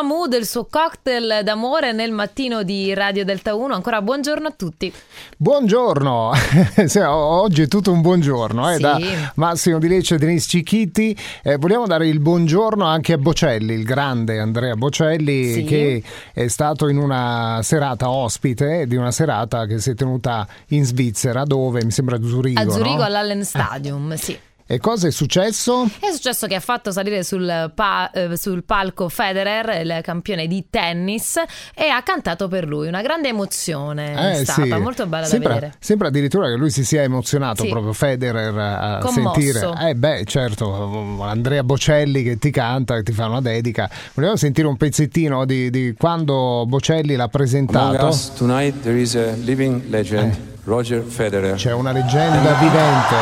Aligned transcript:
Mahmood, 0.00 0.32
il 0.34 0.46
suo 0.46 0.64
cocktail 0.70 1.40
d'amore 1.42 1.90
nel 1.90 2.12
mattino 2.12 2.62
di 2.62 2.94
Radio 2.94 3.24
Delta 3.24 3.56
1. 3.56 3.74
Ancora 3.74 4.00
buongiorno 4.00 4.46
a 4.46 4.52
tutti. 4.56 4.92
Buongiorno, 5.36 6.30
oggi 7.08 7.62
è 7.62 7.66
tutto 7.66 7.90
un 7.90 8.00
buongiorno 8.00 8.70
eh, 8.70 8.76
Sì. 8.76 8.80
da 8.80 8.98
Massimo 9.34 9.80
Di 9.80 9.88
Lecce 9.88 10.14
e 10.14 10.18
Denise 10.18 10.46
Cicchitti. 10.46 11.16
Eh, 11.42 11.56
vogliamo 11.56 11.86
dare 11.88 12.06
il 12.06 12.20
buongiorno 12.20 12.84
anche 12.84 13.14
a 13.14 13.18
Bocelli, 13.18 13.74
il 13.74 13.82
grande 13.82 14.38
Andrea 14.38 14.76
Bocelli, 14.76 15.52
Sì. 15.52 15.64
che 15.64 16.02
è 16.32 16.46
stato 16.46 16.86
in 16.86 16.98
una 16.98 17.58
serata 17.64 18.08
ospite 18.08 18.86
di 18.86 18.94
una 18.94 19.10
serata 19.10 19.66
che 19.66 19.80
si 19.80 19.90
è 19.90 19.94
tenuta 19.94 20.46
in 20.68 20.84
Svizzera, 20.84 21.42
dove 21.42 21.84
mi 21.84 21.90
sembra 21.90 22.14
a 22.16 22.20
Zurigo. 22.22 22.60
A 22.60 22.70
Zurigo 22.70 22.98
no? 22.98 23.02
all'Allen 23.02 23.44
Stadium, 23.44 24.14
sì. 24.14 24.38
E 24.70 24.78
cosa 24.80 25.06
è 25.06 25.10
successo? 25.10 25.88
È 25.98 26.10
successo 26.12 26.46
che 26.46 26.54
ha 26.54 26.60
fatto 26.60 26.90
salire 26.92 27.24
sul, 27.24 27.72
pa- 27.74 28.10
eh, 28.10 28.36
sul 28.36 28.64
palco 28.64 29.08
Federer, 29.08 29.80
il 29.82 30.00
campione 30.02 30.46
di 30.46 30.66
tennis, 30.68 31.36
e 31.74 31.88
ha 31.88 32.02
cantato 32.02 32.48
per 32.48 32.66
lui. 32.68 32.86
Una 32.86 33.00
grande 33.00 33.28
emozione 33.28 34.12
è 34.12 34.40
Eh, 34.40 34.44
stata, 34.44 34.62
sì. 34.64 34.68
molto 34.82 35.06
bella 35.06 35.24
sembra, 35.24 35.48
da 35.48 35.54
vedere. 35.54 35.74
Sembra 35.78 36.08
addirittura 36.08 36.48
che 36.48 36.56
lui 36.56 36.68
si 36.68 36.84
sia 36.84 37.00
emozionato 37.00 37.62
Sì. 37.62 37.70
proprio 37.70 37.94
Federer 37.94 38.54
a 38.58 38.98
Commosso. 39.00 39.32
sentire. 39.40 39.88
Eh 39.88 39.94
beh, 39.94 40.24
certo, 40.26 41.22
Andrea 41.22 41.62
Bocelli 41.64 42.22
che 42.22 42.36
ti 42.36 42.50
canta, 42.50 42.96
che 42.96 43.04
ti 43.04 43.12
fa 43.12 43.24
una 43.26 43.40
dedica. 43.40 43.88
Vogliamo 44.12 44.36
sentire 44.36 44.66
un 44.68 44.76
pezzettino 44.76 45.46
di, 45.46 45.70
di 45.70 45.94
quando 45.96 46.64
Bocelli 46.66 47.16
l'ha 47.16 47.28
presentato? 47.28 48.04
us 48.06 48.34
tonight 48.34 48.82
there 48.82 49.00
is 49.00 49.14
a 49.14 49.30
living 49.32 49.88
legend, 49.88 50.36
Roger 50.64 51.02
Federer. 51.02 51.54
C'è 51.54 51.72
una 51.72 51.92
leggenda 51.92 52.52
vivente, 52.52 53.14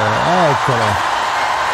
eccolo. 0.51 1.15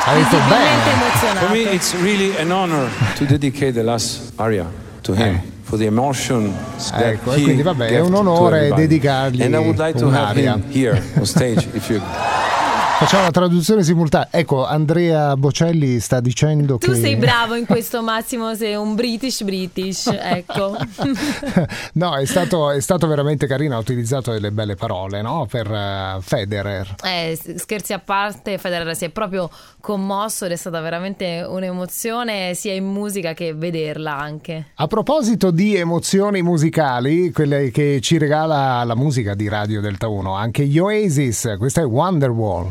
Ha 0.04 0.14
detto 0.14 0.36
Visibilmente 0.36 0.90
bene. 0.90 0.92
emozionato. 0.92 1.46
For 1.46 1.50
me, 1.50 1.62
it's 1.72 1.94
really 1.94 2.36
an 2.38 2.50
honor 2.50 2.88
to 3.16 3.24
dedicate 3.24 3.72
the 3.72 3.82
last 3.84 4.32
aria 4.36 4.66
to 5.02 5.12
him 5.14 5.34
eh. 5.36 5.40
for 5.62 5.78
the 5.78 5.86
emotion 5.86 6.52
that 6.90 7.02
Ecco, 7.02 7.32
e 7.34 7.38
he 7.38 7.42
quindi 7.44 7.62
vabbè, 7.62 7.86
è 7.86 7.90
gave 7.90 8.00
un 8.00 8.10
to 8.12 8.18
onore 8.18 8.72
dedicargli 8.74 9.42
And 9.42 9.54
I 9.54 9.58
would 9.58 9.78
like 9.78 9.96
to 9.98 10.08
have 10.10 10.36
un'aria. 10.36 10.54
him 10.54 10.64
here 10.70 11.00
on 11.16 11.24
stage 11.24 11.66
if 11.74 11.88
you 11.88 12.00
Facciamo 13.02 13.22
una 13.22 13.32
traduzione 13.32 13.82
simultanea. 13.82 14.28
Ecco, 14.30 14.64
Andrea 14.64 15.36
Bocelli 15.36 15.98
sta 15.98 16.20
dicendo 16.20 16.78
Tu 16.78 16.92
che... 16.92 17.00
sei 17.00 17.16
bravo 17.16 17.56
in 17.56 17.66
questo, 17.66 18.00
Massimo, 18.00 18.54
sei 18.54 18.76
un 18.76 18.94
British 18.94 19.42
British, 19.42 20.06
ecco. 20.06 20.76
no, 21.94 22.14
è 22.14 22.24
stato, 22.26 22.70
è 22.70 22.80
stato 22.80 23.08
veramente 23.08 23.48
carino, 23.48 23.74
ha 23.74 23.80
utilizzato 23.80 24.30
delle 24.30 24.52
belle 24.52 24.76
parole 24.76 25.20
no? 25.20 25.48
per 25.50 25.68
eh, 25.68 26.18
Federer. 26.20 26.94
Eh, 27.02 27.36
scherzi 27.56 27.92
a 27.92 27.98
parte, 27.98 28.56
Federer 28.58 28.94
si 28.94 29.06
è 29.06 29.08
proprio 29.08 29.50
commosso 29.80 30.44
ed 30.44 30.52
è 30.52 30.56
stata 30.56 30.80
veramente 30.80 31.44
un'emozione 31.44 32.54
sia 32.54 32.72
in 32.72 32.84
musica 32.84 33.34
che 33.34 33.52
vederla 33.52 34.16
anche. 34.16 34.66
A 34.76 34.86
proposito 34.86 35.50
di 35.50 35.74
emozioni 35.74 36.40
musicali, 36.42 37.32
quelle 37.32 37.72
che 37.72 37.98
ci 38.00 38.16
regala 38.16 38.84
la 38.84 38.94
musica 38.94 39.34
di 39.34 39.48
Radio 39.48 39.80
Delta 39.80 40.06
1, 40.06 40.36
anche 40.36 40.66
gli 40.66 40.78
Oasis, 40.78 41.56
questa 41.58 41.80
è 41.80 41.84
Wonderwall. 41.84 42.70